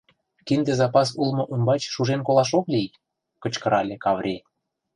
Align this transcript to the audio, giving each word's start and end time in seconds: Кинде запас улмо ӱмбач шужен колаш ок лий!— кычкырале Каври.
Кинде 0.45 0.73
запас 0.81 1.07
улмо 1.21 1.43
ӱмбач 1.53 1.81
шужен 1.93 2.21
колаш 2.27 2.49
ок 2.59 2.65
лий!— 2.73 2.95
кычкырале 3.41 3.95
Каври. 4.03 4.35